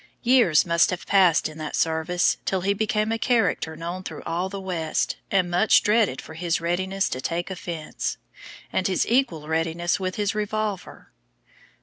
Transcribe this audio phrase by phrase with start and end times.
[0.23, 4.49] Years must have passed in that service, till he became a character known through all
[4.49, 8.17] the West, and much dreaded for his readiness to take offence,
[8.73, 11.11] and his equal readiness with his revolver.